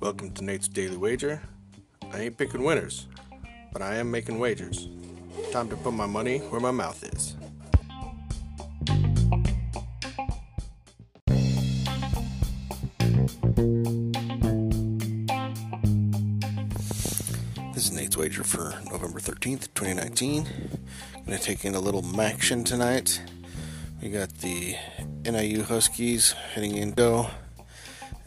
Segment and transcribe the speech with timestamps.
[0.00, 1.40] Welcome to Nate's Daily Wager.
[2.12, 3.06] I ain't picking winners,
[3.72, 4.88] but I am making wagers.
[5.52, 7.36] Time to put my money where my mouth is.
[17.74, 20.48] This is Nate's wager for November 13th, 2019.
[21.26, 23.20] Gonna take in a little MACtion tonight.
[24.00, 24.76] We got the
[25.24, 27.28] NIU Huskies heading in go.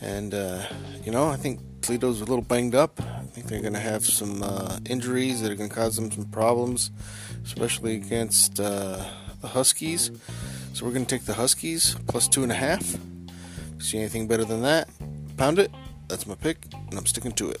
[0.00, 0.64] And, uh,
[1.04, 3.00] you know, I think Toledo's a little banged up.
[3.00, 6.10] I think they're going to have some uh, injuries that are going to cause them
[6.10, 6.90] some problems,
[7.44, 9.04] especially against uh,
[9.40, 10.10] the Huskies.
[10.72, 12.96] So we're going to take the Huskies plus two and a half.
[13.78, 14.88] See anything better than that?
[15.36, 15.70] Pound it.
[16.08, 17.60] That's my pick, and I'm sticking to it.